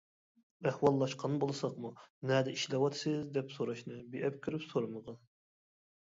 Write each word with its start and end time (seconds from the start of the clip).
ئەھۋاللاشقان 0.67 1.33
بولساقمۇ، 1.41 1.91
‹‹نەدە 2.31 2.53
ئىشلەۋاتىسىز؟ 2.55 3.19
››دەپ 3.35 3.53
سوراشنى 3.57 3.99
بىئەپ 4.15 4.39
كۆرۈپ 4.47 4.65
سورىمىغان. 4.71 5.21